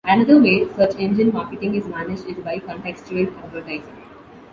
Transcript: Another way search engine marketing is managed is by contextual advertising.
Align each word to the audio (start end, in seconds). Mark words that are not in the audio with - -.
Another 0.03 0.41
way 0.41 0.67
search 0.73 0.95
engine 0.95 1.31
marketing 1.31 1.75
is 1.75 1.85
managed 1.87 2.25
is 2.25 2.37
by 2.37 2.57
contextual 2.57 3.27
advertising. 3.43 4.01